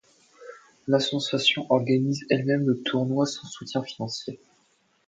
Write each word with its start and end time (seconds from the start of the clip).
L'Association 0.87 1.67
organise 1.71 2.25
elle-même 2.31 2.65
le 2.65 2.81
tournoi 2.81 3.27
sans 3.27 3.45
soutien 3.45 3.83
financier. 3.83 4.39